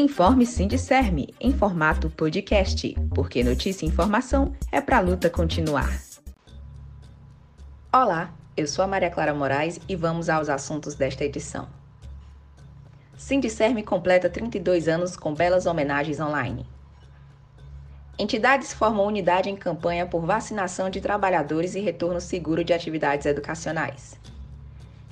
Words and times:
Informe 0.00 0.46
Sindicerme 0.46 1.34
em 1.38 1.52
formato 1.52 2.08
podcast, 2.08 2.96
porque 3.14 3.44
notícia 3.44 3.84
e 3.84 3.88
informação 3.90 4.54
é 4.72 4.80
para 4.80 4.96
a 4.96 5.00
luta 5.00 5.28
continuar. 5.28 6.00
Olá, 7.92 8.32
eu 8.56 8.66
sou 8.66 8.82
a 8.82 8.88
Maria 8.88 9.10
Clara 9.10 9.34
Moraes 9.34 9.78
e 9.86 9.94
vamos 9.94 10.30
aos 10.30 10.48
assuntos 10.48 10.94
desta 10.94 11.22
edição. 11.22 11.68
Sindicerme 13.14 13.82
completa 13.82 14.30
32 14.30 14.88
anos 14.88 15.18
com 15.18 15.34
belas 15.34 15.66
homenagens 15.66 16.18
online. 16.18 16.66
Entidades 18.18 18.72
formam 18.72 19.04
unidade 19.06 19.50
em 19.50 19.56
campanha 19.56 20.06
por 20.06 20.24
vacinação 20.24 20.88
de 20.88 21.02
trabalhadores 21.02 21.74
e 21.74 21.80
retorno 21.80 22.22
seguro 22.22 22.64
de 22.64 22.72
atividades 22.72 23.26
educacionais. 23.26 24.18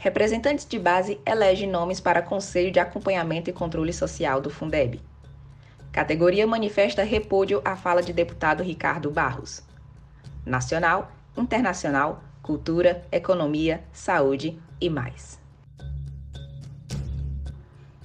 Representantes 0.01 0.65
de 0.65 0.79
base 0.79 1.21
elegem 1.27 1.69
nomes 1.69 1.99
para 1.99 2.23
Conselho 2.23 2.71
de 2.71 2.79
Acompanhamento 2.79 3.51
e 3.51 3.53
Controle 3.53 3.93
Social 3.93 4.41
do 4.41 4.49
Fundeb. 4.49 5.01
Categoria 5.91 6.47
manifesta 6.47 7.03
repúdio 7.03 7.61
à 7.65 7.75
fala 7.75 8.01
de 8.01 8.13
deputado 8.13 8.63
Ricardo 8.63 9.11
Barros. 9.11 9.61
Nacional, 10.47 11.11
internacional, 11.37 12.23
cultura, 12.41 13.03
economia, 13.11 13.83
saúde 13.93 14.57
e 14.81 14.89
mais. 14.89 15.41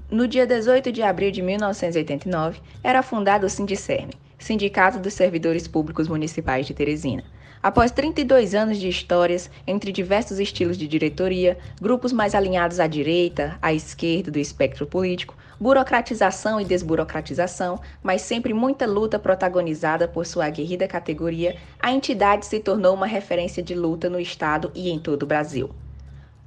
No 0.09 0.27
dia 0.27 0.47
18 0.47 0.91
de 0.91 1.03
abril 1.03 1.29
de 1.29 1.43
1989, 1.43 2.59
era 2.83 3.03
fundado 3.03 3.45
o 3.45 3.49
Sindicerme, 3.49 4.15
Sindicato 4.39 4.97
dos 4.97 5.13
Servidores 5.13 5.67
Públicos 5.67 6.07
Municipais 6.07 6.65
de 6.65 6.73
Teresina 6.73 7.23
Após 7.63 7.91
32 7.91 8.53
anos 8.53 8.77
de 8.77 8.89
histórias, 8.89 9.49
entre 9.65 9.93
diversos 9.93 10.37
estilos 10.37 10.77
de 10.77 10.85
diretoria, 10.85 11.57
grupos 11.81 12.11
mais 12.11 12.35
alinhados 12.35 12.77
à 12.77 12.87
direita, 12.87 13.57
à 13.61 13.73
esquerda 13.73 14.29
do 14.29 14.37
espectro 14.37 14.85
político, 14.85 15.37
burocratização 15.57 16.59
e 16.59 16.65
desburocratização, 16.65 17.79
mas 18.03 18.21
sempre 18.21 18.53
muita 18.53 18.85
luta 18.85 19.17
protagonizada 19.17 20.09
por 20.09 20.25
sua 20.25 20.47
aguerrida 20.47 20.89
categoria, 20.89 21.55
a 21.81 21.89
entidade 21.89 22.47
se 22.47 22.59
tornou 22.59 22.93
uma 22.93 23.07
referência 23.07 23.63
de 23.63 23.73
luta 23.73 24.09
no 24.09 24.19
Estado 24.19 24.69
e 24.75 24.89
em 24.89 24.99
todo 24.99 25.23
o 25.23 25.27
Brasil. 25.27 25.69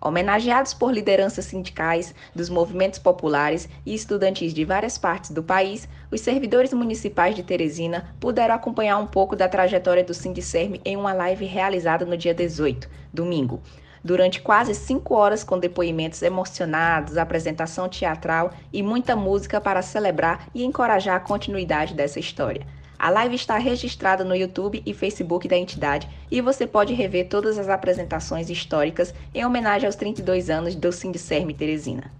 Homenageados 0.00 0.74
por 0.74 0.92
lideranças 0.92 1.46
sindicais 1.46 2.14
dos 2.34 2.50
movimentos 2.50 2.98
populares 2.98 3.68
e 3.84 3.94
estudantis 3.94 4.52
de 4.52 4.64
várias 4.64 4.98
partes 4.98 5.30
do 5.30 5.42
país, 5.42 5.88
os 6.10 6.20
servidores 6.20 6.72
municipais 6.74 7.34
de 7.34 7.42
Teresina 7.42 8.14
puderam 8.20 8.54
acompanhar 8.54 8.98
um 8.98 9.06
pouco 9.06 9.34
da 9.34 9.48
trajetória 9.48 10.04
do 10.04 10.12
Sindicerme 10.12 10.80
em 10.84 10.96
uma 10.96 11.14
live 11.14 11.46
realizada 11.46 12.04
no 12.04 12.16
dia 12.16 12.34
18, 12.34 12.88
domingo, 13.12 13.62
durante 14.04 14.40
quase 14.40 14.74
cinco 14.74 15.14
horas 15.14 15.42
com 15.42 15.58
depoimentos 15.58 16.22
emocionados, 16.22 17.16
apresentação 17.16 17.88
teatral 17.88 18.52
e 18.72 18.82
muita 18.82 19.16
música 19.16 19.60
para 19.60 19.80
celebrar 19.80 20.46
e 20.54 20.62
encorajar 20.62 21.16
a 21.16 21.20
continuidade 21.20 21.94
dessa 21.94 22.20
história. 22.20 22.66
A 22.98 23.10
live 23.10 23.36
está 23.36 23.58
registrada 23.58 24.24
no 24.24 24.34
YouTube 24.34 24.82
e 24.86 24.94
Facebook 24.94 25.46
da 25.46 25.56
entidade 25.56 26.08
e 26.30 26.40
você 26.40 26.66
pode 26.66 26.94
rever 26.94 27.28
todas 27.28 27.58
as 27.58 27.68
apresentações 27.68 28.48
históricas 28.48 29.14
em 29.34 29.44
homenagem 29.44 29.86
aos 29.86 29.96
32 29.96 30.48
anos 30.48 30.74
do 30.74 30.90
Sindicerme 30.90 31.52
Teresina. 31.52 32.10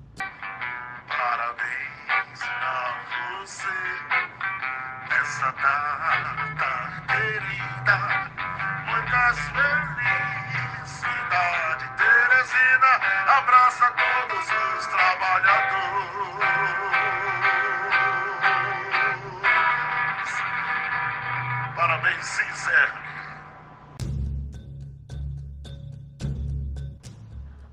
Parabéns 1.09 1.87
pra 5.55 6.07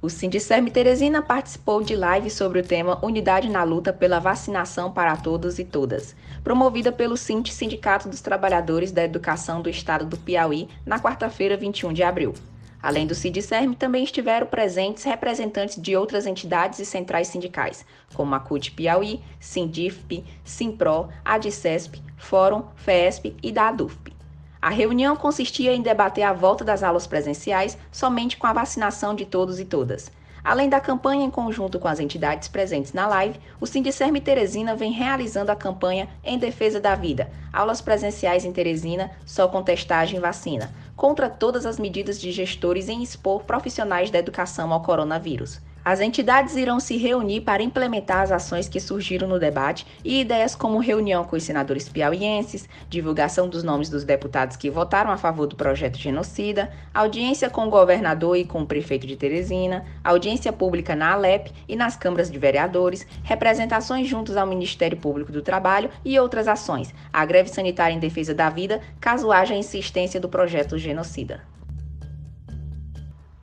O 0.04 0.10
Sindicerme 0.10 0.70
Teresina 0.70 1.22
participou 1.22 1.82
de 1.82 1.96
live 1.96 2.30
sobre 2.30 2.60
o 2.60 2.64
tema 2.64 3.00
Unidade 3.02 3.48
na 3.48 3.64
Luta 3.64 3.94
pela 3.94 4.20
Vacinação 4.20 4.92
para 4.92 5.16
Todos 5.16 5.60
e 5.60 5.64
Todas, 5.64 6.14
promovida 6.44 6.92
pelo 6.92 7.16
Sint 7.16 7.50
Sindicato 7.50 8.10
dos 8.10 8.20
Trabalhadores 8.20 8.92
da 8.92 9.02
Educação 9.02 9.62
do 9.62 9.70
Estado 9.70 10.06
do 10.06 10.18
Piauí, 10.18 10.68
na 10.86 11.00
quarta-feira, 11.00 11.56
21 11.56 11.94
de 11.94 12.04
abril. 12.04 12.34
Além 12.82 13.08
do 13.08 13.16
Sindicerme, 13.16 13.78
também 13.78 14.04
estiveram 14.04 14.46
presentes 14.46 15.06
representantes 15.06 15.82
de 15.82 15.96
outras 15.96 16.28
entidades 16.28 16.80
e 16.80 16.86
centrais 16.86 17.30
sindicais, 17.30 17.86
como 18.14 18.36
a 18.36 18.42
CUT 18.42 18.72
Piauí, 18.72 19.22
Sindifp, 19.40 20.26
Simpro, 20.44 21.08
Adicesp, 21.24 22.04
Fórum, 22.18 22.66
FESP 22.76 23.38
e 23.42 23.54
da 23.54 23.70
ADUFP. 23.70 24.03
A 24.64 24.70
reunião 24.70 25.14
consistia 25.14 25.76
em 25.76 25.82
debater 25.82 26.24
a 26.24 26.32
volta 26.32 26.64
das 26.64 26.84
aulas 26.84 27.06
presenciais 27.06 27.78
somente 27.92 28.38
com 28.38 28.48
a 28.48 28.54
vacinação 28.54 29.14
de 29.14 29.26
todos 29.26 29.60
e 29.60 29.66
todas. 29.66 30.10
Além 30.42 30.70
da 30.70 30.80
campanha 30.80 31.26
em 31.26 31.30
conjunto 31.30 31.78
com 31.78 31.90
as 31.90 32.00
entidades 32.00 32.48
presentes 32.48 32.94
na 32.94 33.06
live, 33.06 33.38
o 33.60 33.68
Sindicerme 33.68 34.22
Teresina 34.22 34.74
vem 34.74 34.94
realizando 34.94 35.52
a 35.52 35.56
campanha 35.56 36.08
Em 36.24 36.38
Defesa 36.38 36.80
da 36.80 36.96
Vida, 36.96 37.30
aulas 37.52 37.82
presenciais 37.82 38.46
em 38.46 38.54
Teresina, 38.54 39.12
só 39.26 39.50
com 39.50 39.62
testagem 39.62 40.16
e 40.16 40.22
vacina, 40.22 40.74
contra 40.96 41.30
todas 41.30 41.66
as 41.66 41.78
medidas 41.78 42.18
de 42.18 42.32
gestores 42.32 42.88
em 42.88 43.04
expor 43.04 43.44
profissionais 43.44 44.10
da 44.10 44.20
educação 44.20 44.72
ao 44.72 44.82
coronavírus. 44.82 45.60
As 45.86 46.00
entidades 46.00 46.56
irão 46.56 46.80
se 46.80 46.96
reunir 46.96 47.42
para 47.42 47.62
implementar 47.62 48.22
as 48.22 48.32
ações 48.32 48.70
que 48.70 48.80
surgiram 48.80 49.28
no 49.28 49.38
debate 49.38 49.86
e 50.02 50.22
ideias 50.22 50.56
como 50.56 50.80
reunião 50.80 51.26
com 51.26 51.36
os 51.36 51.44
senadores 51.44 51.90
piauienses, 51.90 52.70
divulgação 52.90 53.50
dos 53.50 53.64
nomes 53.64 53.90
dos 53.90 54.06
deputados 54.06 54.56
que 54.56 54.70
votaram 54.70 55.12
a 55.12 55.18
favor 55.18 55.46
do 55.46 55.58
projeto 55.58 55.98
genocida, 55.98 56.72
audiência 56.94 57.50
com 57.50 57.68
o 57.68 57.70
governador 57.70 58.38
e 58.38 58.46
com 58.46 58.62
o 58.62 58.66
prefeito 58.66 59.06
de 59.06 59.18
Teresina, 59.18 59.84
audiência 60.02 60.54
pública 60.54 60.96
na 60.96 61.12
Alep 61.12 61.52
e 61.68 61.76
nas 61.76 61.98
câmaras 61.98 62.32
de 62.32 62.40
vereadores, 62.40 63.06
representações 63.22 64.08
juntos 64.08 64.38
ao 64.38 64.48
Ministério 64.48 64.98
Público 64.98 65.34
do 65.34 65.42
Trabalho 65.42 65.90
e 66.06 66.18
outras 66.18 66.48
ações, 66.48 66.94
a 67.12 67.26
greve 67.26 67.50
sanitária 67.50 67.94
em 67.94 68.00
defesa 68.00 68.34
da 68.34 68.50
vida, 68.50 68.80
caso 69.02 69.34
haja 69.34 69.54
insistência 69.54 70.18
do 70.18 70.30
projeto 70.30 70.78
genocida. 70.78 71.42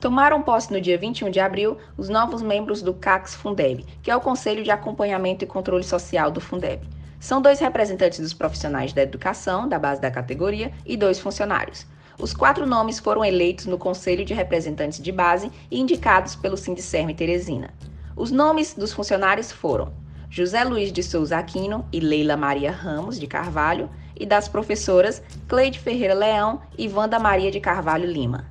Tomaram 0.01 0.41
posse 0.41 0.73
no 0.73 0.81
dia 0.81 0.97
21 0.97 1.29
de 1.29 1.39
abril 1.39 1.77
os 1.95 2.09
novos 2.09 2.41
membros 2.41 2.81
do 2.81 2.91
CACS 2.91 3.35
Fundeb, 3.35 3.85
que 4.01 4.09
é 4.09 4.15
o 4.15 4.19
Conselho 4.19 4.63
de 4.63 4.71
Acompanhamento 4.71 5.45
e 5.45 5.47
Controle 5.47 5.83
Social 5.83 6.31
do 6.31 6.41
Fundeb. 6.41 6.81
São 7.19 7.39
dois 7.39 7.59
representantes 7.59 8.19
dos 8.19 8.33
profissionais 8.33 8.93
da 8.93 9.03
educação, 9.03 9.69
da 9.69 9.77
base 9.77 10.01
da 10.01 10.09
categoria, 10.09 10.73
e 10.87 10.97
dois 10.97 11.19
funcionários. 11.19 11.85
Os 12.17 12.33
quatro 12.33 12.65
nomes 12.65 12.97
foram 12.97 13.23
eleitos 13.23 13.67
no 13.67 13.77
Conselho 13.77 14.25
de 14.25 14.33
Representantes 14.33 14.99
de 14.99 15.11
Base 15.11 15.51
e 15.69 15.79
indicados 15.79 16.35
pelo 16.35 16.57
Sindicerme 16.57 17.13
Teresina. 17.13 17.69
Os 18.15 18.31
nomes 18.31 18.73
dos 18.73 18.91
funcionários 18.91 19.51
foram 19.51 19.93
José 20.31 20.63
Luiz 20.63 20.91
de 20.91 21.03
Souza 21.03 21.37
Aquino 21.37 21.85
e 21.93 21.99
Leila 21.99 22.35
Maria 22.35 22.71
Ramos 22.71 23.19
de 23.19 23.27
Carvalho, 23.27 23.87
e 24.21 24.25
das 24.25 24.47
professoras 24.47 25.21
Cleide 25.47 25.79
Ferreira 25.79 26.13
Leão 26.13 26.61
e 26.77 26.87
Wanda 26.87 27.19
Maria 27.19 27.49
de 27.49 27.59
Carvalho 27.59 28.05
Lima. 28.05 28.50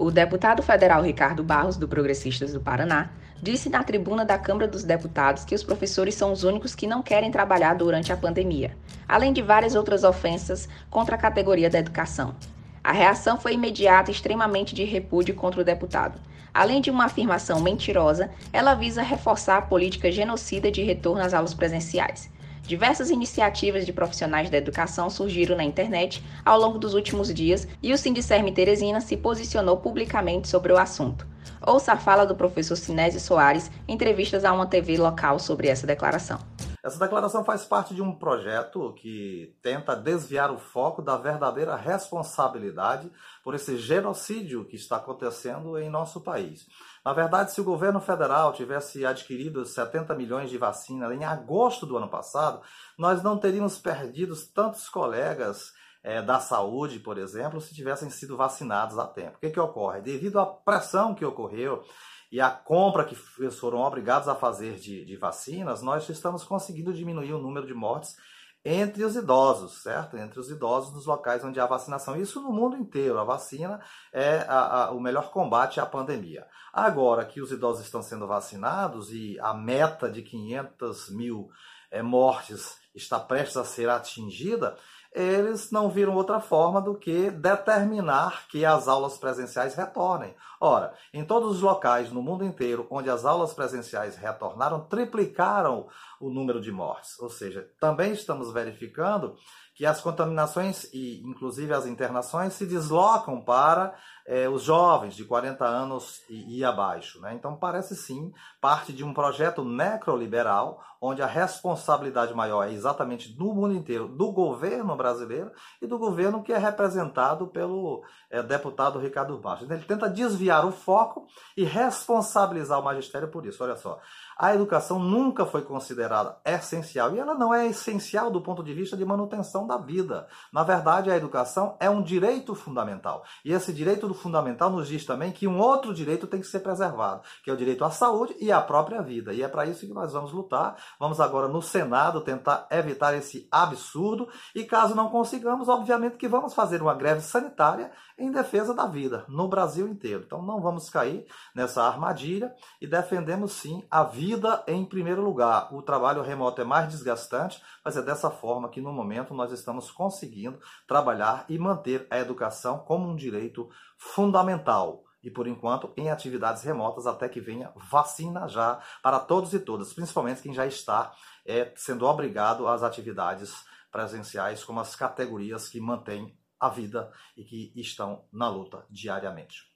O 0.00 0.12
deputado 0.12 0.62
federal 0.62 1.02
Ricardo 1.02 1.42
Barros, 1.42 1.76
do 1.76 1.88
Progressistas 1.88 2.52
do 2.52 2.60
Paraná, 2.60 3.10
disse 3.42 3.68
na 3.68 3.82
tribuna 3.82 4.24
da 4.24 4.38
Câmara 4.38 4.68
dos 4.68 4.84
Deputados 4.84 5.44
que 5.44 5.56
os 5.56 5.64
professores 5.64 6.14
são 6.14 6.30
os 6.30 6.44
únicos 6.44 6.72
que 6.72 6.86
não 6.86 7.02
querem 7.02 7.32
trabalhar 7.32 7.74
durante 7.74 8.12
a 8.12 8.16
pandemia, 8.16 8.76
além 9.08 9.32
de 9.32 9.42
várias 9.42 9.74
outras 9.74 10.04
ofensas 10.04 10.68
contra 10.88 11.16
a 11.16 11.18
categoria 11.18 11.68
da 11.68 11.80
educação. 11.80 12.36
A 12.82 12.92
reação 12.92 13.40
foi 13.40 13.54
imediata 13.54 14.08
e 14.08 14.14
extremamente 14.14 14.72
de 14.72 14.84
repúdio 14.84 15.34
contra 15.34 15.62
o 15.62 15.64
deputado. 15.64 16.20
Além 16.54 16.80
de 16.80 16.92
uma 16.92 17.06
afirmação 17.06 17.60
mentirosa, 17.60 18.30
ela 18.52 18.74
visa 18.74 19.02
reforçar 19.02 19.56
a 19.56 19.62
política 19.62 20.12
genocida 20.12 20.70
de 20.70 20.84
retorno 20.84 21.22
às 21.22 21.34
aulas 21.34 21.54
presenciais. 21.54 22.30
Diversas 22.68 23.08
iniciativas 23.08 23.86
de 23.86 23.94
profissionais 23.94 24.50
da 24.50 24.58
educação 24.58 25.08
surgiram 25.08 25.56
na 25.56 25.64
internet 25.64 26.22
ao 26.44 26.60
longo 26.60 26.78
dos 26.78 26.92
últimos 26.92 27.32
dias 27.32 27.66
e 27.82 27.94
o 27.94 27.96
Sindicerme 27.96 28.52
Teresina 28.52 29.00
se 29.00 29.16
posicionou 29.16 29.78
publicamente 29.78 30.48
sobre 30.48 30.70
o 30.70 30.76
assunto. 30.76 31.26
Ouça 31.66 31.92
a 31.92 31.96
fala 31.96 32.26
do 32.26 32.34
professor 32.34 32.76
Sinésio 32.76 33.20
Soares 33.20 33.70
em 33.88 33.94
entrevistas 33.94 34.44
a 34.44 34.52
uma 34.52 34.66
TV 34.66 34.98
local 34.98 35.38
sobre 35.38 35.66
essa 35.66 35.86
declaração. 35.86 36.40
Essa 36.82 36.98
declaração 36.98 37.44
faz 37.44 37.64
parte 37.64 37.94
de 37.94 38.00
um 38.00 38.14
projeto 38.14 38.94
que 38.94 39.56
tenta 39.62 39.96
desviar 39.96 40.50
o 40.50 40.58
foco 40.58 41.02
da 41.02 41.16
verdadeira 41.16 41.74
responsabilidade 41.74 43.10
por 43.42 43.54
esse 43.54 43.76
genocídio 43.76 44.64
que 44.64 44.76
está 44.76 44.96
acontecendo 44.96 45.78
em 45.78 45.90
nosso 45.90 46.20
país. 46.20 46.66
Na 47.04 47.12
verdade, 47.12 47.52
se 47.52 47.60
o 47.60 47.64
governo 47.64 48.00
federal 48.00 48.52
tivesse 48.52 49.04
adquirido 49.04 49.64
70 49.64 50.14
milhões 50.14 50.50
de 50.50 50.58
vacinas 50.58 51.10
em 51.12 51.24
agosto 51.24 51.84
do 51.84 51.96
ano 51.96 52.08
passado, 52.08 52.60
nós 52.96 53.22
não 53.22 53.38
teríamos 53.38 53.78
perdido 53.78 54.34
tantos 54.54 54.88
colegas 54.88 55.72
é, 56.02 56.22
da 56.22 56.38
saúde, 56.38 57.00
por 57.00 57.18
exemplo, 57.18 57.60
se 57.60 57.74
tivessem 57.74 58.08
sido 58.08 58.36
vacinados 58.36 58.98
a 58.98 59.06
tempo. 59.06 59.36
O 59.36 59.40
que, 59.40 59.50
que 59.50 59.60
ocorre? 59.60 60.00
Devido 60.00 60.38
à 60.38 60.46
pressão 60.46 61.14
que 61.14 61.24
ocorreu 61.24 61.82
e 62.30 62.40
a 62.40 62.50
compra 62.50 63.04
que 63.04 63.14
foram 63.14 63.78
obrigados 63.78 64.28
a 64.28 64.34
fazer 64.34 64.74
de, 64.76 65.04
de 65.04 65.16
vacinas, 65.16 65.82
nós 65.82 66.08
estamos 66.08 66.44
conseguindo 66.44 66.92
diminuir 66.92 67.32
o 67.32 67.38
número 67.38 67.66
de 67.66 67.74
mortes 67.74 68.16
entre 68.64 69.04
os 69.04 69.16
idosos, 69.16 69.82
certo? 69.82 70.16
Entre 70.16 70.38
os 70.38 70.50
idosos 70.50 70.92
nos 70.92 71.06
locais 71.06 71.44
onde 71.44 71.60
há 71.60 71.66
vacinação. 71.66 72.16
Isso 72.16 72.42
no 72.42 72.52
mundo 72.52 72.76
inteiro. 72.76 73.18
A 73.18 73.24
vacina 73.24 73.80
é 74.12 74.44
a, 74.48 74.84
a, 74.84 74.90
o 74.90 75.00
melhor 75.00 75.30
combate 75.30 75.80
à 75.80 75.86
pandemia. 75.86 76.46
Agora 76.72 77.24
que 77.24 77.40
os 77.40 77.50
idosos 77.50 77.84
estão 77.84 78.02
sendo 78.02 78.26
vacinados 78.26 79.10
e 79.12 79.38
a 79.40 79.54
meta 79.54 80.10
de 80.10 80.22
500 80.22 81.10
mil 81.10 81.48
é, 81.90 82.02
mortes 82.02 82.76
está 82.94 83.18
prestes 83.18 83.56
a 83.56 83.64
ser 83.64 83.88
atingida, 83.88 84.76
eles 85.18 85.72
não 85.72 85.90
viram 85.90 86.14
outra 86.14 86.38
forma 86.38 86.80
do 86.80 86.94
que 86.94 87.28
determinar 87.28 88.46
que 88.48 88.64
as 88.64 88.86
aulas 88.86 89.18
presenciais 89.18 89.74
retornem. 89.74 90.32
Ora, 90.60 90.94
em 91.12 91.24
todos 91.24 91.56
os 91.56 91.60
locais 91.60 92.12
no 92.12 92.22
mundo 92.22 92.44
inteiro 92.44 92.86
onde 92.88 93.10
as 93.10 93.24
aulas 93.24 93.52
presenciais 93.52 94.14
retornaram, 94.14 94.80
triplicaram 94.80 95.88
o 96.20 96.30
número 96.30 96.60
de 96.60 96.70
mortes. 96.70 97.18
Ou 97.18 97.28
seja, 97.28 97.68
também 97.80 98.12
estamos 98.12 98.52
verificando 98.52 99.34
que 99.74 99.84
as 99.84 100.00
contaminações 100.00 100.84
e 100.92 101.20
inclusive 101.24 101.72
as 101.72 101.86
internações 101.86 102.52
se 102.52 102.64
deslocam 102.64 103.40
para 103.40 103.96
é, 104.28 104.46
os 104.46 104.62
jovens 104.62 105.16
de 105.16 105.24
40 105.24 105.64
anos 105.64 106.22
e, 106.28 106.58
e 106.58 106.64
abaixo. 106.64 107.18
Né? 107.18 107.34
Então 107.34 107.56
parece 107.56 107.96
sim 107.96 108.30
parte 108.60 108.92
de 108.92 109.02
um 109.02 109.14
projeto 109.14 109.64
necroliberal, 109.64 110.84
onde 111.00 111.22
a 111.22 111.26
responsabilidade 111.26 112.34
maior 112.34 112.64
é 112.64 112.72
exatamente 112.72 113.32
do 113.32 113.54
mundo 113.54 113.74
inteiro, 113.74 114.06
do 114.06 114.30
governo 114.30 114.94
brasileiro 114.96 115.50
e 115.80 115.86
do 115.86 115.98
governo 115.98 116.42
que 116.42 116.52
é 116.52 116.58
representado 116.58 117.46
pelo 117.46 118.04
é, 118.28 118.42
deputado 118.42 118.98
Ricardo 118.98 119.38
Baixo. 119.38 119.64
Ele 119.64 119.82
tenta 119.84 120.10
desviar 120.10 120.66
o 120.66 120.72
foco 120.72 121.26
e 121.56 121.64
responsabilizar 121.64 122.78
o 122.78 122.84
magistério 122.84 123.28
por 123.28 123.46
isso. 123.46 123.64
Olha 123.64 123.76
só, 123.76 123.98
a 124.36 124.54
educação 124.54 124.98
nunca 124.98 125.46
foi 125.46 125.62
considerada 125.62 126.36
essencial 126.44 127.14
e 127.14 127.18
ela 127.18 127.34
não 127.34 127.54
é 127.54 127.66
essencial 127.66 128.30
do 128.30 128.42
ponto 128.42 128.62
de 128.62 128.74
vista 128.74 128.94
de 128.94 129.06
manutenção 129.06 129.66
da 129.66 129.78
vida. 129.78 130.28
Na 130.52 130.62
verdade, 130.62 131.10
a 131.10 131.16
educação 131.16 131.76
é 131.80 131.88
um 131.88 132.02
direito 132.02 132.54
fundamental. 132.54 133.24
E 133.42 133.52
esse 133.52 133.72
direito 133.72 134.06
fundamental 134.18 134.70
nos 134.70 134.88
diz 134.88 135.04
também 135.04 135.32
que 135.32 135.48
um 135.48 135.58
outro 135.58 135.94
direito 135.94 136.26
tem 136.26 136.40
que 136.40 136.46
ser 136.46 136.60
preservado, 136.60 137.22
que 137.42 137.50
é 137.50 137.52
o 137.52 137.56
direito 137.56 137.84
à 137.84 137.90
saúde 137.90 138.36
e 138.40 138.52
à 138.52 138.60
própria 138.60 139.00
vida. 139.00 139.32
E 139.32 139.42
é 139.42 139.48
para 139.48 139.66
isso 139.66 139.86
que 139.86 139.94
nós 139.94 140.12
vamos 140.12 140.32
lutar. 140.32 140.76
Vamos 140.98 141.20
agora 141.20 141.48
no 141.48 141.62
Senado 141.62 142.20
tentar 142.20 142.66
evitar 142.70 143.14
esse 143.14 143.48
absurdo 143.50 144.28
e 144.54 144.64
caso 144.64 144.94
não 144.94 145.08
consigamos, 145.08 145.68
obviamente 145.68 146.16
que 146.16 146.28
vamos 146.28 146.54
fazer 146.54 146.82
uma 146.82 146.94
greve 146.94 147.20
sanitária 147.20 147.90
em 148.18 148.30
defesa 148.30 148.74
da 148.74 148.86
vida 148.86 149.24
no 149.28 149.48
Brasil 149.48 149.88
inteiro. 149.88 150.24
Então 150.26 150.42
não 150.42 150.60
vamos 150.60 150.90
cair 150.90 151.24
nessa 151.54 151.82
armadilha 151.82 152.52
e 152.80 152.86
defendemos 152.86 153.52
sim 153.52 153.86
a 153.90 154.02
vida 154.02 154.62
em 154.66 154.84
primeiro 154.84 155.22
lugar. 155.22 155.72
O 155.72 155.82
trabalho 155.82 156.22
remoto 156.22 156.60
é 156.60 156.64
mais 156.64 156.88
desgastante, 156.88 157.62
mas 157.84 157.96
é 157.96 158.02
dessa 158.02 158.30
forma 158.30 158.68
que 158.68 158.80
no 158.80 158.92
momento 158.92 159.32
nós 159.32 159.52
estamos 159.52 159.90
conseguindo 159.90 160.58
trabalhar 160.86 161.44
e 161.48 161.58
manter 161.58 162.06
a 162.10 162.18
educação 162.18 162.78
como 162.78 163.08
um 163.08 163.16
direito 163.16 163.68
fundamental. 163.98 165.04
E 165.22 165.30
por 165.30 165.46
enquanto 165.46 165.92
em 165.96 166.10
atividades 166.10 166.62
remotas 166.62 167.06
até 167.06 167.28
que 167.28 167.40
venha 167.40 167.72
vacina 167.90 168.46
já 168.48 168.80
para 169.02 169.18
todos 169.18 169.52
e 169.52 169.58
todas, 169.58 169.92
principalmente 169.92 170.40
quem 170.40 170.54
já 170.54 170.64
está 170.64 171.12
é, 171.44 171.72
sendo 171.76 172.06
obrigado 172.06 172.68
às 172.68 172.82
atividades 172.82 173.52
presenciais, 173.90 174.62
como 174.62 174.80
as 174.80 174.94
categorias 174.94 175.68
que 175.68 175.80
mantêm 175.80 176.38
a 176.60 176.68
vida 176.68 177.10
e 177.36 177.44
que 177.44 177.72
estão 177.74 178.24
na 178.32 178.48
luta 178.48 178.84
diariamente. 178.88 179.68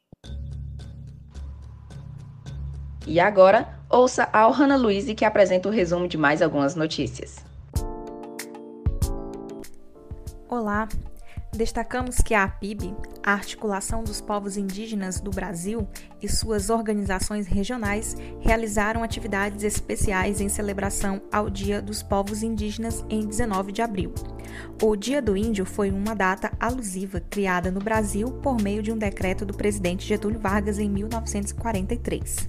E 3.06 3.18
agora, 3.18 3.80
ouça 3.90 4.28
a 4.32 4.40
Alhana 4.40 4.76
Luiz 4.76 5.12
que 5.12 5.24
apresenta 5.24 5.68
o 5.68 5.72
resumo 5.72 6.06
de 6.06 6.16
mais 6.16 6.40
algumas 6.40 6.76
notícias. 6.76 7.44
Olá! 10.48 10.88
Destacamos 11.54 12.16
que 12.16 12.32
a 12.32 12.44
APIB, 12.44 12.94
a 13.22 13.34
Articulação 13.34 14.02
dos 14.02 14.22
Povos 14.22 14.56
Indígenas 14.56 15.20
do 15.20 15.30
Brasil 15.30 15.86
e 16.22 16.26
suas 16.26 16.70
organizações 16.70 17.46
regionais 17.46 18.16
realizaram 18.40 19.02
atividades 19.02 19.62
especiais 19.62 20.40
em 20.40 20.48
celebração 20.48 21.20
ao 21.30 21.50
Dia 21.50 21.82
dos 21.82 22.02
Povos 22.02 22.42
Indígenas 22.42 23.04
em 23.10 23.26
19 23.26 23.70
de 23.70 23.82
abril. 23.82 24.14
O 24.82 24.96
Dia 24.96 25.20
do 25.20 25.36
Índio 25.36 25.66
foi 25.66 25.90
uma 25.90 26.14
data 26.14 26.50
alusiva 26.58 27.20
criada 27.20 27.70
no 27.70 27.80
Brasil 27.80 28.32
por 28.42 28.58
meio 28.58 28.82
de 28.82 28.90
um 28.90 28.96
decreto 28.96 29.44
do 29.44 29.52
presidente 29.52 30.08
Getúlio 30.08 30.40
Vargas 30.40 30.78
em 30.78 30.88
1943. 30.88 32.48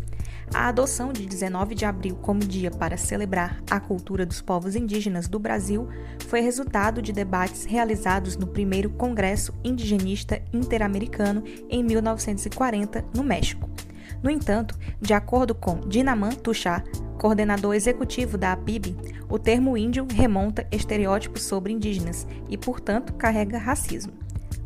A 0.51 0.67
adoção 0.67 1.13
de 1.13 1.25
19 1.25 1.75
de 1.75 1.85
abril 1.85 2.15
como 2.15 2.39
dia 2.39 2.71
para 2.71 2.97
celebrar 2.97 3.61
a 3.69 3.79
cultura 3.79 4.25
dos 4.25 4.41
povos 4.41 4.75
indígenas 4.75 5.27
do 5.27 5.39
Brasil 5.39 5.87
foi 6.27 6.41
resultado 6.41 7.01
de 7.01 7.13
debates 7.13 7.65
realizados 7.65 8.35
no 8.35 8.47
primeiro 8.47 8.89
Congresso 8.89 9.53
Indigenista 9.63 10.41
Interamericano 10.51 11.43
em 11.69 11.83
1940, 11.83 13.05
no 13.15 13.23
México. 13.23 13.69
No 14.21 14.29
entanto, 14.29 14.77
de 15.01 15.13
acordo 15.13 15.53
com 15.53 15.79
Dinaman 15.81 16.31
Tuchá, 16.31 16.83
coordenador 17.19 17.75
executivo 17.75 18.37
da 18.37 18.53
APIB, 18.53 18.95
o 19.29 19.39
termo 19.39 19.77
índio 19.77 20.07
remonta 20.13 20.67
estereótipos 20.71 21.43
sobre 21.43 21.73
indígenas 21.73 22.27
e, 22.49 22.57
portanto, 22.57 23.13
carrega 23.13 23.57
racismo. 23.57 24.13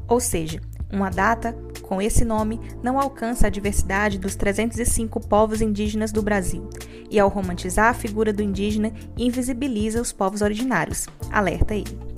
Ou 0.08 0.20
seja, 0.20 0.62
uma 0.92 1.10
data 1.10 1.54
com 1.82 2.02
esse 2.02 2.24
nome 2.24 2.60
não 2.82 3.00
alcança 3.00 3.48
a 3.48 3.50
diversidade 3.50 4.18
dos 4.18 4.36
305 4.36 5.20
povos 5.28 5.62
indígenas 5.62 6.12
do 6.12 6.22
Brasil 6.22 6.70
e, 7.10 7.20
ao 7.20 7.30
romantizar 7.30 7.90
a 7.90 7.94
figura 7.94 8.34
do 8.34 8.44
indígena, 8.44 8.92
invisibiliza 9.18 10.02
os 10.02 10.12
povos 10.12 10.42
originários, 10.42 11.08
alerta 11.32 11.76
ele. 11.76 12.17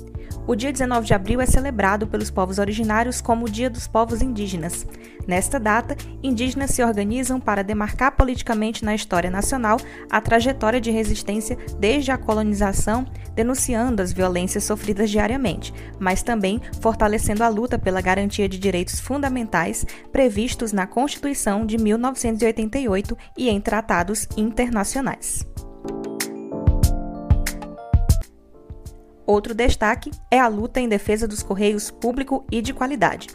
O 0.49 0.55
dia 0.55 0.71
19 0.71 1.05
de 1.05 1.13
abril 1.13 1.39
é 1.39 1.45
celebrado 1.45 2.07
pelos 2.07 2.31
povos 2.31 2.57
originários 2.57 3.21
como 3.21 3.45
o 3.45 3.49
Dia 3.49 3.69
dos 3.69 3.87
Povos 3.87 4.19
Indígenas. 4.19 4.83
Nesta 5.27 5.59
data, 5.59 5.95
indígenas 6.23 6.71
se 6.71 6.83
organizam 6.83 7.39
para 7.39 7.63
demarcar 7.63 8.13
politicamente 8.13 8.83
na 8.83 8.95
história 8.95 9.29
nacional 9.29 9.77
a 10.09 10.19
trajetória 10.19 10.81
de 10.81 10.89
resistência 10.89 11.55
desde 11.77 12.09
a 12.09 12.17
colonização, 12.17 13.05
denunciando 13.35 14.01
as 14.01 14.11
violências 14.11 14.63
sofridas 14.63 15.11
diariamente, 15.11 15.71
mas 15.99 16.23
também 16.23 16.59
fortalecendo 16.81 17.43
a 17.43 17.47
luta 17.47 17.77
pela 17.77 18.01
garantia 18.01 18.49
de 18.49 18.57
direitos 18.57 18.99
fundamentais 18.99 19.85
previstos 20.11 20.73
na 20.73 20.87
Constituição 20.87 21.63
de 21.63 21.77
1988 21.77 23.15
e 23.37 23.49
em 23.49 23.61
tratados 23.61 24.27
internacionais. 24.35 25.45
Outro 29.29 29.53
destaque 29.53 30.09
é 30.31 30.39
a 30.39 30.47
luta 30.47 30.79
em 30.79 30.89
defesa 30.89 31.27
dos 31.27 31.43
Correios 31.43 31.91
público 31.91 32.43
e 32.51 32.63
de 32.63 32.73
qualidade. 32.73 33.27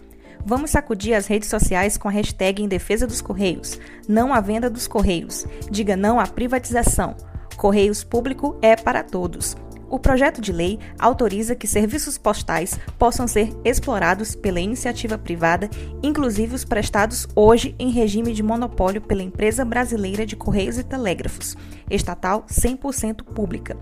Vamos 0.44 0.72
sacudir 0.72 1.14
as 1.14 1.28
redes 1.28 1.48
sociais 1.48 1.96
com 1.96 2.08
a 2.08 2.10
hashtag 2.10 2.60
em 2.60 2.66
defesa 2.66 3.06
dos 3.06 3.22
Correios, 3.22 3.78
não 4.08 4.34
à 4.34 4.40
venda 4.40 4.68
dos 4.68 4.88
Correios, 4.88 5.46
diga 5.70 5.96
não 5.96 6.18
à 6.18 6.26
privatização. 6.26 7.14
Correios 7.56 8.02
público 8.02 8.58
é 8.60 8.74
para 8.74 9.04
todos. 9.04 9.56
O 9.94 9.98
projeto 10.00 10.40
de 10.40 10.52
lei 10.52 10.80
autoriza 10.98 11.54
que 11.54 11.68
serviços 11.68 12.18
postais 12.18 12.80
possam 12.98 13.28
ser 13.28 13.56
explorados 13.64 14.34
pela 14.34 14.58
iniciativa 14.58 15.16
privada, 15.16 15.70
inclusive 16.02 16.52
os 16.52 16.64
prestados 16.64 17.28
hoje 17.36 17.76
em 17.78 17.92
regime 17.92 18.32
de 18.32 18.42
monopólio 18.42 19.00
pela 19.00 19.22
Empresa 19.22 19.64
Brasileira 19.64 20.26
de 20.26 20.34
Correios 20.34 20.78
e 20.78 20.82
Telégrafos, 20.82 21.56
estatal 21.88 22.44
100% 22.50 23.22
pública. 23.22 23.76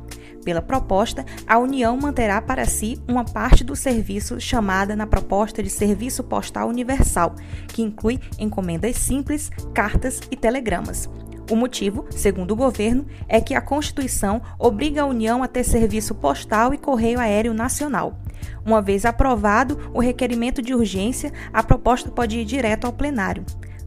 Pela 0.45 0.61
proposta, 0.61 1.25
a 1.47 1.59
União 1.59 1.97
manterá 1.97 2.43
para 2.43 2.67
si 2.67 3.01
uma 3.09 3.25
parte 3.25 3.65
do 3.65 3.75
serviço 3.75 4.39
chamada 4.39 4.95
na 4.95 5.07
proposta 5.07 5.63
de 5.63 5.71
Serviço 5.71 6.23
Postal 6.23 6.69
Universal, 6.69 7.35
que 7.69 7.81
inclui 7.81 8.21
encomendas 8.39 8.97
simples, 8.97 9.51
cartas 9.73 10.21
e 10.31 10.37
telegramas. 10.37 11.09
O 11.53 11.55
motivo, 11.55 12.07
segundo 12.09 12.53
o 12.53 12.57
governo, 12.57 13.05
é 13.29 13.39
que 13.39 13.55
a 13.55 13.61
Constituição 13.61 14.41
obriga 14.59 15.03
a 15.03 15.07
União 15.07 15.43
a 15.43 15.47
ter 15.47 15.65
serviço 15.65 16.15
postal 16.15 16.73
e 16.73 16.79
correio 16.79 17.21
aéreo 17.21 17.53
nacional. 17.53 18.19
Uma 18.65 18.81
vez 18.81 19.05
aprovado 19.05 19.91
o 19.93 20.01
requerimento 20.01 20.63
de 20.63 20.75
urgência, 20.75 21.31
a 21.53 21.63
proposta 21.63 22.11
pode 22.11 22.39
ir 22.39 22.47
direto 22.47 22.87
ao 22.87 22.93
plenário. 22.95 23.45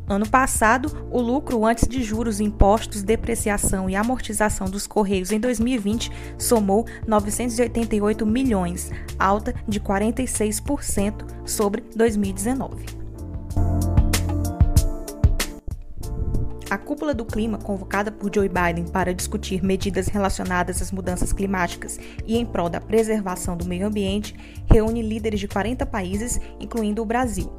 Ano 0.08 0.30
passado, 0.30 1.08
o 1.10 1.20
lucro 1.20 1.66
antes 1.66 1.88
de 1.88 2.04
juros, 2.04 2.40
impostos, 2.40 3.02
depreciação 3.02 3.90
e 3.90 3.96
amortização 3.96 4.70
dos 4.70 4.86
Correios 4.86 5.32
em 5.32 5.40
2020 5.40 6.12
somou 6.38 6.86
988 7.08 8.28
milhões, 8.28 8.92
alta 9.18 9.56
de 9.68 9.80
46% 9.80 11.26
sobre 11.44 11.84
2019. 11.96 13.05
A 16.76 16.78
cúpula 16.78 17.14
do 17.14 17.24
clima, 17.24 17.58
convocada 17.58 18.12
por 18.12 18.30
Joe 18.36 18.50
Biden 18.50 18.92
para 18.92 19.14
discutir 19.14 19.64
medidas 19.64 20.08
relacionadas 20.08 20.82
às 20.82 20.92
mudanças 20.92 21.32
climáticas 21.32 21.98
e 22.26 22.36
em 22.36 22.46
prol 22.46 22.70
da 22.70 22.82
preservação 22.82 23.56
do 23.56 23.64
meio 23.64 23.88
ambiente, 23.88 24.36
reúne 24.70 25.02
líderes 25.02 25.40
de 25.40 25.48
40 25.48 25.86
países, 25.86 26.38
incluindo 26.60 27.02
o 27.02 27.06
Brasil. 27.06 27.50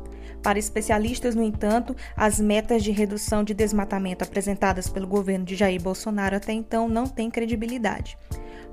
Para 0.42 0.58
especialistas, 0.58 1.35
no 1.35 1.42
entanto, 1.42 1.96
as 2.14 2.38
metas 2.38 2.85
de 2.85 2.90
redução 2.90 3.42
de 3.42 3.54
desmatamento 3.54 4.23
apresentadas 4.23 4.87
pelo 4.87 5.06
governo 5.06 5.46
de 5.46 5.56
Jair 5.56 5.80
Bolsonaro 5.80 6.37
até 6.37 6.52
então 6.52 6.87
não 6.87 7.06
têm 7.06 7.30
credibilidade. 7.30 8.18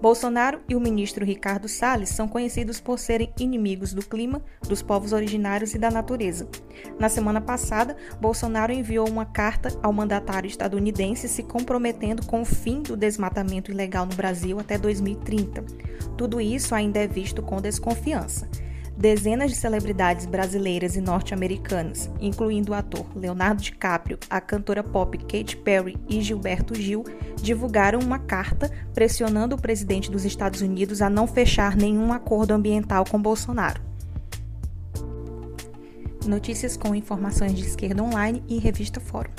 Bolsonaro 0.03 0.60
e 0.67 0.75
o 0.75 0.81
ministro 0.81 1.24
Ricardo 1.24 1.69
Salles 1.69 2.10
são 2.10 2.27
conhecidos 2.27 2.77
por 2.77 3.00
serem 3.00 3.31
inimigos 3.39 3.93
do 3.93 4.01
clima, 4.01 4.41
dos 4.67 4.81
povos 4.81 5.13
originários 5.13 5.74
e 5.74 5.77
da 5.77 5.89
natureza. 5.89 6.45
Na 7.00 7.07
semana 7.07 7.39
passada, 7.39 7.95
Bolsonaro 8.19 8.74
enviou 8.74 9.07
uma 9.07 9.24
carta 9.24 9.69
ao 9.81 9.93
mandatário 9.93 10.50
estadunidense 10.50 11.29
se 11.29 11.41
comprometendo 11.41 12.25
com 12.25 12.41
o 12.41 12.45
fim 12.45 12.81
do 12.81 12.98
desmatamento 12.98 13.72
ilegal 13.72 14.05
no 14.05 14.13
Brasil 14.13 14.60
até 14.60 14.77
2030. 14.77 15.63
Tudo 16.17 16.41
isso 16.41 16.75
ainda 16.75 17.00
é 17.00 17.07
visto 17.07 17.41
com 17.41 17.62
desconfiança. 17.62 18.50
Dezenas 18.95 19.50
de 19.50 19.57
celebridades 19.57 20.27
brasileiras 20.27 20.95
e 20.95 21.01
norte-americanas, 21.01 22.09
incluindo 22.21 22.71
o 22.71 22.75
ator 22.75 23.05
Leonardo 23.15 23.62
DiCaprio, 23.62 24.19
a 24.29 24.39
cantora 24.39 24.83
pop 24.83 25.17
Katy 25.17 25.57
Perry 25.57 25.97
e 26.07 26.21
Gilberto 26.21 26.75
Gil, 26.75 27.03
divulgaram 27.41 28.00
uma 28.00 28.19
carta 28.19 28.71
pressionando 28.93 29.55
o 29.55 29.62
presidente 29.62 30.12
dos 30.12 30.25
Estados 30.25 30.62
Unidos 30.62 31.01
a 31.01 31.09
não 31.09 31.25
fechar 31.25 31.75
nenhum 31.75 32.13
acordo 32.13 32.53
ambiental 32.53 33.03
com 33.09 33.19
Bolsonaro. 33.19 33.81
Notícias 36.25 36.77
com 36.77 36.93
informações 36.93 37.55
de 37.55 37.65
esquerda 37.65 38.03
online 38.03 38.43
e 38.47 38.59
revista 38.59 39.00
Fórum. 39.00 39.31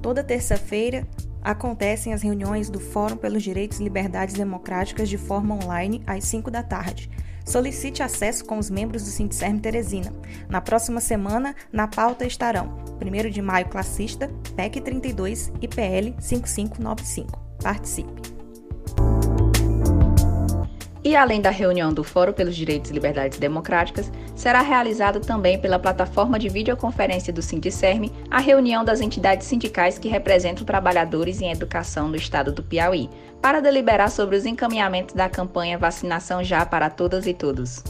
Toda 0.00 0.24
terça-feira, 0.24 1.06
acontecem 1.42 2.12
as 2.12 2.22
reuniões 2.22 2.70
do 2.70 2.80
Fórum 2.80 3.16
pelos 3.16 3.42
Direitos 3.42 3.80
e 3.80 3.84
Liberdades 3.84 4.34
Democráticas 4.34 5.08
de 5.08 5.18
forma 5.18 5.54
online 5.54 6.02
às 6.06 6.24
5 6.24 6.50
da 6.50 6.62
tarde. 6.62 7.10
Solicite 7.44 8.02
acesso 8.02 8.44
com 8.44 8.58
os 8.58 8.70
membros 8.70 9.02
do 9.02 9.10
Sindicerme 9.10 9.60
Teresina. 9.60 10.12
Na 10.48 10.60
próxima 10.60 11.00
semana, 11.00 11.54
na 11.72 11.88
pauta 11.88 12.24
estarão 12.24 12.78
1 13.00 13.30
de 13.30 13.42
maio 13.42 13.68
classista, 13.68 14.30
PEC 14.54 14.80
32 14.80 15.52
e 15.60 15.66
PL 15.66 16.14
5595. 16.20 17.38
Participe! 17.62 18.41
E 21.04 21.16
além 21.16 21.40
da 21.40 21.50
reunião 21.50 21.92
do 21.92 22.04
Fórum 22.04 22.32
pelos 22.32 22.54
Direitos 22.54 22.90
e 22.90 22.94
Liberdades 22.94 23.38
Democráticas, 23.38 24.10
será 24.36 24.60
realizada 24.60 25.18
também 25.18 25.58
pela 25.58 25.78
plataforma 25.78 26.38
de 26.38 26.48
videoconferência 26.48 27.32
do 27.32 27.42
Sindicerme 27.42 28.12
a 28.30 28.38
reunião 28.38 28.84
das 28.84 29.00
entidades 29.00 29.48
sindicais 29.48 29.98
que 29.98 30.08
representam 30.08 30.64
trabalhadores 30.64 31.40
em 31.40 31.50
educação 31.50 32.08
no 32.08 32.16
estado 32.16 32.52
do 32.52 32.62
Piauí, 32.62 33.10
para 33.40 33.60
deliberar 33.60 34.10
sobre 34.10 34.36
os 34.36 34.46
encaminhamentos 34.46 35.14
da 35.14 35.28
campanha 35.28 35.76
Vacinação 35.76 36.44
Já 36.44 36.64
para 36.64 36.88
Todas 36.88 37.26
e 37.26 37.34
Todos. 37.34 37.82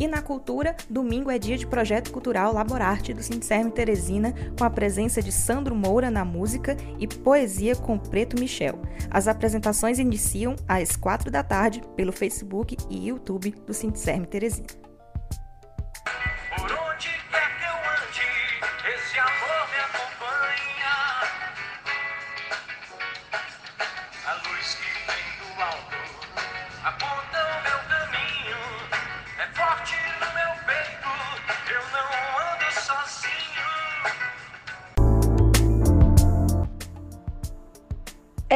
E 0.00 0.08
na 0.08 0.22
cultura, 0.22 0.74
domingo 0.88 1.30
é 1.30 1.38
dia 1.38 1.58
de 1.58 1.66
projeto 1.66 2.10
cultural 2.10 2.54
Laborarte 2.54 3.12
do 3.12 3.22
Sincerme 3.22 3.70
Teresina, 3.70 4.32
com 4.58 4.64
a 4.64 4.70
presença 4.70 5.20
de 5.20 5.30
Sandro 5.30 5.74
Moura 5.74 6.10
na 6.10 6.24
música 6.24 6.74
e 6.98 7.06
poesia 7.06 7.76
com 7.76 7.98
Preto 7.98 8.40
Michel. 8.40 8.80
As 9.10 9.28
apresentações 9.28 9.98
iniciam 9.98 10.56
às 10.66 10.96
quatro 10.96 11.30
da 11.30 11.42
tarde 11.42 11.82
pelo 11.96 12.12
Facebook 12.12 12.78
e 12.88 13.08
YouTube 13.08 13.54
do 13.66 13.74
Sincerme 13.74 14.26
Teresina. 14.26 14.68